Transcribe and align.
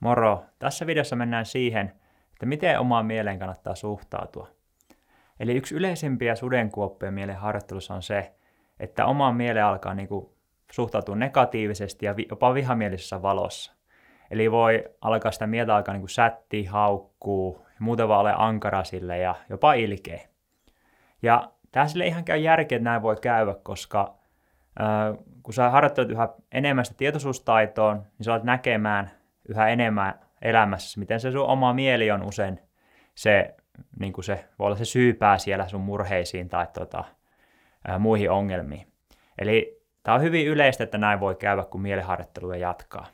Moro! 0.00 0.44
Tässä 0.58 0.86
videossa 0.86 1.16
mennään 1.16 1.46
siihen, 1.46 1.92
että 2.32 2.46
miten 2.46 2.80
omaan 2.80 3.06
mieleen 3.06 3.38
kannattaa 3.38 3.74
suhtautua. 3.74 4.48
Eli 5.40 5.56
yksi 5.56 5.74
yleisimpiä 5.74 6.34
sudenkuoppia 6.34 7.10
mielen 7.10 7.36
harjoittelussa 7.36 7.94
on 7.94 8.02
se, 8.02 8.34
että 8.80 9.06
omaan 9.06 9.36
mieleen 9.36 9.64
alkaa 9.64 9.94
niin 9.94 10.08
kuin 10.08 10.30
suhtautua 10.72 11.16
negatiivisesti 11.16 12.06
ja 12.06 12.14
jopa 12.30 12.54
vihamielisessä 12.54 13.22
valossa. 13.22 13.72
Eli 14.30 14.50
voi 14.50 14.84
alkaa 15.00 15.32
sitä 15.32 15.46
mieltä 15.46 15.76
alkaa 15.76 15.94
niin 15.94 16.08
sätti, 16.08 16.64
haukkuu, 16.64 17.66
muuten 17.78 18.08
vaan 18.08 18.20
ole 18.20 18.34
ankara 18.36 18.84
sille 18.84 19.18
ja 19.18 19.34
jopa 19.48 19.72
ilkeä. 19.72 20.20
Ja 21.22 21.52
tämä 21.72 21.86
sille 21.86 22.06
ihan 22.06 22.24
käy 22.24 22.38
järkeä, 22.38 22.76
että 22.76 22.84
näin 22.84 23.02
voi 23.02 23.16
käydä, 23.16 23.54
koska 23.62 24.14
äh, 24.80 25.24
kun 25.42 25.54
sä 25.54 25.70
harjoittelet 25.70 26.10
yhä 26.10 26.28
enemmän 26.52 26.84
sitä 26.84 26.96
tietoisuustaitoa, 26.96 27.94
niin 27.94 28.24
sä 28.24 28.32
alat 28.32 28.44
näkemään 28.44 29.10
yhä 29.48 29.68
enemmän 29.68 30.20
elämässä, 30.42 31.00
miten 31.00 31.20
se 31.20 31.32
sun 31.32 31.46
oma 31.46 31.72
mieli 31.72 32.10
on 32.10 32.22
usein 32.22 32.60
se, 33.14 33.54
niin 34.00 34.12
kuin 34.12 34.24
se 34.24 34.44
voi 34.58 34.66
olla 34.66 34.76
se 34.76 34.84
syypää 34.84 35.38
siellä 35.38 35.68
sun 35.68 35.80
murheisiin 35.80 36.48
tai 36.48 36.66
tota, 36.72 37.04
ää, 37.88 37.98
muihin 37.98 38.30
ongelmiin. 38.30 38.86
Eli 39.38 39.82
tämä 40.02 40.14
on 40.14 40.22
hyvin 40.22 40.46
yleistä, 40.46 40.84
että 40.84 40.98
näin 40.98 41.20
voi 41.20 41.34
käydä, 41.34 41.64
kun 41.64 41.80
mieliharjoittelua 41.80 42.56
jatkaa. 42.56 43.06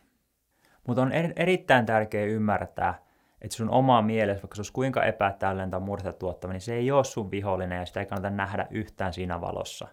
Mutta 0.86 1.02
on 1.02 1.12
er, 1.12 1.32
erittäin 1.36 1.86
tärkeää 1.86 2.26
ymmärtää, 2.26 2.94
että 3.42 3.56
sun 3.56 3.70
oma 3.70 4.02
mielessä, 4.02 4.42
vaikka 4.42 4.54
se 4.54 4.60
olisi 4.60 4.72
kuinka 4.72 5.04
epätäydellinen 5.04 5.70
tai 5.70 5.80
murhetta 5.80 6.18
tuottava, 6.18 6.52
niin 6.52 6.60
se 6.60 6.74
ei 6.74 6.90
ole 6.90 7.04
sun 7.04 7.30
vihollinen 7.30 7.78
ja 7.78 7.86
sitä 7.86 8.00
ei 8.00 8.06
kannata 8.06 8.30
nähdä 8.30 8.66
yhtään 8.70 9.12
siinä 9.12 9.40
valossa. 9.40 9.88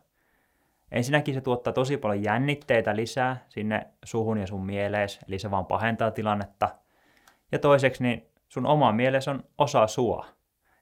Ensinnäkin 0.94 1.34
se 1.34 1.42
tuottaa 1.42 1.74
tosi 1.74 1.98
paljon 1.98 2.24
jännitteitä 2.24 2.96
lisää 2.96 3.46
sinne 3.50 3.88
suhun 4.06 4.38
ja 4.38 4.48
sun 4.48 4.66
mielees, 4.66 5.20
eli 5.28 5.40
se 5.40 5.52
vaan 5.52 5.66
pahentaa 5.66 6.12
tilannetta. 6.12 6.70
Ja 7.52 7.60
toiseksi, 7.60 8.04
niin 8.04 8.28
sun 8.50 8.66
oma 8.66 8.92
mieles 8.92 9.28
on 9.28 9.44
osa 9.58 9.88
sua. 9.88 10.26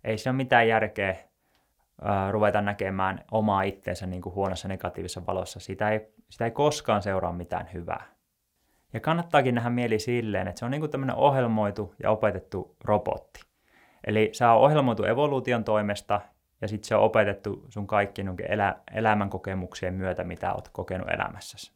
Ei 0.03 0.17
se 0.17 0.29
ole 0.29 0.35
mitään 0.35 0.67
järkeä 0.67 1.15
ää, 2.01 2.31
ruveta 2.31 2.61
näkemään 2.61 3.23
omaa 3.31 3.61
itteensä 3.61 4.05
niin 4.05 4.21
kuin 4.21 4.35
huonossa 4.35 4.67
negatiivisessa 4.67 5.25
valossa. 5.25 5.59
Sitä 5.59 5.89
ei, 5.89 6.07
sitä 6.29 6.45
ei 6.45 6.51
koskaan 6.51 7.01
seuraa 7.01 7.33
mitään 7.33 7.69
hyvää. 7.73 8.05
Ja 8.93 8.99
kannattaakin 8.99 9.55
nähdä 9.55 9.69
mieli 9.69 9.99
silleen, 9.99 10.47
että 10.47 10.59
se 10.59 10.65
on 10.65 10.71
niin 10.71 10.81
kuin 10.81 10.91
tämmöinen 10.91 11.15
ohjelmoitu 11.15 11.95
ja 12.03 12.11
opetettu 12.11 12.75
robotti. 12.83 13.41
Eli 14.07 14.29
se 14.33 14.45
on 14.45 14.57
ohjelmoitu 14.57 15.03
evoluution 15.03 15.63
toimesta 15.63 16.21
ja 16.61 16.67
sitten 16.67 16.87
se 16.87 16.95
on 16.95 17.03
opetettu 17.03 17.65
sun 17.69 17.87
kaikkien 17.87 18.35
elä, 18.47 18.75
elämänkokemuksien 18.93 19.93
myötä, 19.93 20.23
mitä 20.23 20.53
oot 20.53 20.69
kokenut 20.69 21.09
elämässäsi. 21.09 21.71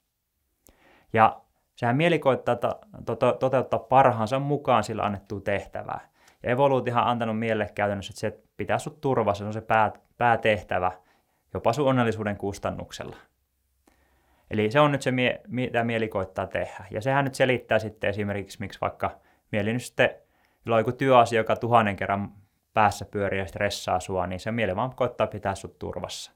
Ja 1.13 1.41
sehän 1.75 1.95
mieli 1.95 2.19
koittaa 2.19 2.55
to, 2.55 2.81
to, 3.05 3.15
to, 3.15 3.33
toteuttaa 3.33 3.79
parhaansa 3.79 4.39
mukaan 4.39 4.83
sillä 4.83 5.03
annettua 5.03 5.41
tehtävää. 5.41 5.99
Ja 6.43 6.51
evoluutihan 6.51 7.03
on 7.03 7.09
antanut 7.09 7.39
mielelle 7.39 7.71
käytännössä, 7.75 8.11
että 8.11 8.19
se 8.19 8.43
pitää 8.57 8.79
sut 8.79 9.01
turvassa, 9.01 9.43
se 9.43 9.47
on 9.47 9.53
se 9.53 9.61
pää, 9.61 9.91
päätehtävä, 10.17 10.91
jopa 11.53 11.73
sun 11.73 11.87
onnellisuuden 11.87 12.37
kustannuksella. 12.37 13.15
Eli 14.51 14.71
se 14.71 14.79
on 14.79 14.91
nyt 14.91 15.01
se, 15.01 15.11
mitä 15.47 15.83
mieli 15.83 16.07
koittaa 16.07 16.47
tehdä. 16.47 16.85
Ja 16.91 17.01
sehän 17.01 17.25
nyt 17.25 17.35
selittää 17.35 17.79
sitten 17.79 18.09
esimerkiksi, 18.09 18.59
miksi 18.59 18.81
vaikka 18.81 19.11
mieli 19.51 19.73
nyt 19.73 19.83
sitten, 19.83 20.09
jolla 20.65 20.75
on 20.75 20.79
joku 20.79 20.91
työasia, 20.91 21.39
joka 21.39 21.55
tuhannen 21.55 21.95
kerran 21.95 22.31
päässä 22.75 23.05
pyörii 23.05 23.39
ja 23.39 23.45
stressaa 23.45 23.99
sua, 23.99 24.27
niin 24.27 24.39
se 24.39 24.51
mieli 24.51 24.75
vaan 24.75 24.95
koittaa 24.95 25.27
pitää 25.27 25.55
sut 25.55 25.79
turvassa. 25.79 26.31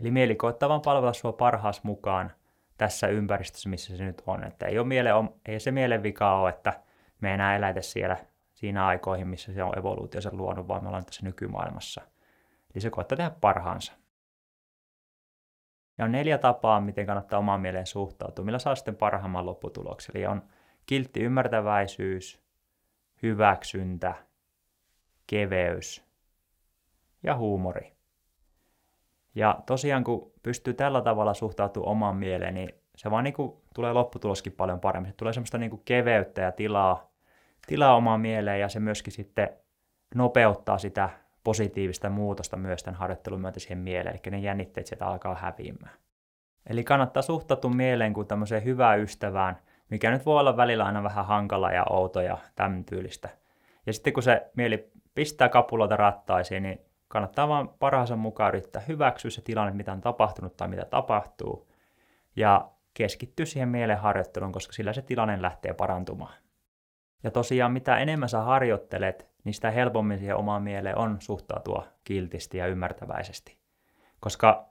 Eli 0.00 0.10
mieli 0.10 0.36
koittaa 0.36 0.68
vaan 0.68 0.82
palvella 0.82 1.12
sua 1.12 1.32
parhaas 1.32 1.84
mukaan 1.84 2.32
tässä 2.78 3.06
ympäristössä, 3.06 3.68
missä 3.68 3.96
se 3.96 4.04
nyt 4.04 4.22
on. 4.26 4.44
Että 4.44 4.66
ei, 4.66 4.78
ole 4.78 4.86
miele, 4.86 5.10
ei 5.46 5.60
se 5.60 5.70
mielen 5.70 6.02
vika 6.02 6.38
ole, 6.40 6.48
että 6.48 6.80
me 7.20 7.34
enää 7.34 7.56
elätä 7.56 7.82
siellä 7.82 8.16
siinä 8.52 8.86
aikoihin, 8.86 9.28
missä 9.28 9.52
se 9.52 9.62
on 9.62 9.78
evoluutio 9.78 10.20
sen 10.20 10.36
luonut, 10.36 10.68
vaan 10.68 10.82
me 10.82 10.88
ollaan 10.88 11.04
tässä 11.04 11.24
nykymaailmassa. 11.24 12.00
Eli 12.74 12.80
se 12.80 12.90
koittaa 12.90 13.16
tehdä 13.16 13.30
parhaansa. 13.40 13.92
Ja 15.98 16.04
on 16.04 16.12
neljä 16.12 16.38
tapaa, 16.38 16.80
miten 16.80 17.06
kannattaa 17.06 17.38
omaan 17.38 17.60
mieleen 17.60 17.86
suhtautua, 17.86 18.44
millä 18.44 18.58
saa 18.58 18.74
sitten 18.74 18.96
parhaimman 18.96 19.46
lopputuloksen. 19.46 20.16
Eli 20.16 20.26
on 20.26 20.42
kiltti 20.86 21.20
ymmärtäväisyys, 21.20 22.42
hyväksyntä, 23.22 24.14
keveys 25.32 26.04
ja 27.22 27.36
huumori. 27.36 27.92
Ja 29.34 29.60
tosiaan 29.66 30.04
kun 30.04 30.32
pystyy 30.42 30.74
tällä 30.74 31.00
tavalla 31.00 31.34
suhtautumaan 31.34 31.90
omaan 31.90 32.16
mieleen, 32.16 32.54
niin 32.54 32.74
se 32.96 33.10
vaan 33.10 33.24
niin 33.24 33.34
kuin 33.34 33.52
tulee 33.74 33.92
lopputuloskin 33.92 34.52
paljon 34.52 34.80
paremmin. 34.80 35.10
Se 35.10 35.16
tulee 35.16 35.32
semmoista 35.32 35.58
niin 35.58 35.70
kuin 35.70 35.82
keveyttä 35.84 36.42
ja 36.42 36.52
tilaa, 36.52 37.10
tilaa 37.66 37.96
omaan 37.96 38.20
mieleen 38.20 38.60
ja 38.60 38.68
se 38.68 38.80
myöskin 38.80 39.12
sitten 39.12 39.48
nopeuttaa 40.14 40.78
sitä 40.78 41.10
positiivista 41.44 42.10
muutosta 42.10 42.56
myös 42.56 42.82
tämän 42.82 42.98
harjoittelun 42.98 43.40
myötä 43.40 43.60
siihen 43.60 43.78
mieleen, 43.78 44.14
eli 44.24 44.30
ne 44.30 44.38
jännitteet 44.38 44.86
sieltä 44.86 45.06
alkaa 45.06 45.34
häviämään. 45.34 45.94
Eli 46.66 46.84
kannattaa 46.84 47.22
suhtautua 47.22 47.70
mieleen 47.70 48.12
kuin 48.12 48.26
tämmöiseen 48.26 48.64
hyvään 48.64 49.00
ystävään, 49.00 49.58
mikä 49.90 50.10
nyt 50.10 50.26
voi 50.26 50.40
olla 50.40 50.56
välillä 50.56 50.84
aina 50.84 51.02
vähän 51.02 51.26
hankala 51.26 51.72
ja 51.72 51.84
outo 51.90 52.20
ja 52.20 52.38
tämän 52.56 52.84
tyylistä. 52.84 53.28
Ja 53.86 53.92
sitten 53.92 54.12
kun 54.12 54.22
se 54.22 54.50
mieli 54.56 54.92
pistää 55.14 55.48
kapuloita 55.48 55.96
rattaisiin, 55.96 56.62
niin 56.62 56.80
kannattaa 57.08 57.48
vaan 57.48 57.68
parhaansa 57.68 58.16
mukaan 58.16 58.48
yrittää 58.48 58.82
hyväksyä 58.88 59.30
se 59.30 59.42
tilanne, 59.42 59.72
mitä 59.72 59.92
on 59.92 60.00
tapahtunut 60.00 60.56
tai 60.56 60.68
mitä 60.68 60.84
tapahtuu, 60.84 61.72
ja 62.36 62.70
keskittyä 62.94 63.46
siihen 63.46 63.68
mielenharjoitteluun, 63.68 64.52
koska 64.52 64.72
sillä 64.72 64.92
se 64.92 65.02
tilanne 65.02 65.42
lähtee 65.42 65.72
parantumaan. 65.72 66.34
Ja 67.22 67.30
tosiaan 67.30 67.72
mitä 67.72 67.98
enemmän 67.98 68.28
sä 68.28 68.40
harjoittelet, 68.40 69.28
niin 69.44 69.54
sitä 69.54 69.70
helpommin 69.70 70.18
siihen 70.18 70.36
omaan 70.36 70.62
mieleen 70.62 70.98
on 70.98 71.16
suhtautua 71.20 71.86
kiltisti 72.04 72.58
ja 72.58 72.66
ymmärtäväisesti. 72.66 73.58
Koska 74.20 74.68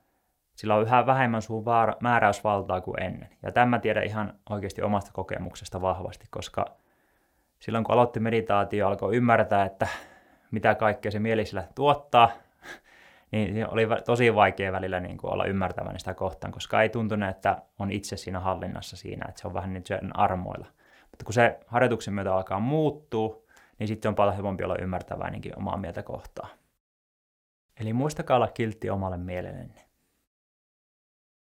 sillä 0.56 0.76
on 0.76 0.82
yhä 0.82 1.06
vähemmän 1.06 1.42
sun 1.42 1.64
määräysvaltaa 2.00 2.82
kuin 2.82 3.04
ennen. 3.04 3.30
Ja 3.44 3.52
tämä 3.52 3.80
tiedän 3.80 4.04
ihan 4.04 4.34
oikeasti 4.50 4.82
omasta 4.82 5.12
kokemuksesta 5.14 5.82
vahvasti, 5.82 6.28
koska 6.30 6.66
silloin 7.60 7.84
kun 7.84 7.94
aloitti 7.94 8.20
meditaatio, 8.20 8.88
alkoi 8.88 9.16
ymmärtää, 9.16 9.66
että 9.66 9.88
mitä 10.52 10.76
kaikkea 10.76 11.12
se 11.12 11.20
mieli 11.20 11.46
sillä 11.46 11.68
tuottaa, 11.76 12.32
niin 13.32 13.70
oli 13.70 13.88
tosi 14.06 14.36
vaikea 14.36 14.72
välillä 14.72 15.00
niin 15.00 15.18
kuin 15.18 15.34
olla 15.34 15.46
ymmärtävän 15.46 16.00
sitä 16.00 16.14
kohtaan, 16.14 16.54
koska 16.54 16.82
ei 16.82 16.90
tuntunut, 16.90 17.30
että 17.30 17.62
on 17.80 17.92
itse 17.92 18.18
siinä 18.18 18.40
hallinnassa 18.40 18.98
siinä, 18.98 19.26
että 19.30 19.42
se 19.42 19.48
on 19.48 19.54
vähän 19.54 19.74
niin 19.74 19.86
sen 19.86 20.20
armoilla. 20.20 20.68
Mutta 21.12 21.26
kun 21.26 21.34
se 21.34 21.60
harjoituksen 21.68 22.14
myötä 22.14 22.36
alkaa 22.36 22.60
muuttua, 22.60 23.42
niin 23.80 23.88
sitten 23.88 24.10
on 24.10 24.16
paljon 24.16 24.36
helpompi 24.36 24.64
olla 24.64 24.76
ymmärtäväinenkin 24.82 25.58
omaa 25.58 25.78
mieltä 25.78 26.04
kohtaan. 26.04 26.50
Eli 27.80 27.94
muistakaa 27.94 28.38
olla 28.38 28.48
kiltti 28.48 28.90
omalle 28.90 29.18
mielellenne. 29.18 29.91